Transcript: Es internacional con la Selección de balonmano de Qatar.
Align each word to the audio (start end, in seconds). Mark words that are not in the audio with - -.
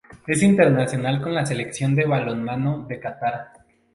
Es 0.25 0.41
internacional 0.41 1.21
con 1.21 1.35
la 1.35 1.45
Selección 1.45 1.93
de 1.93 2.05
balonmano 2.07 2.87
de 2.89 2.99
Qatar. 2.99 3.53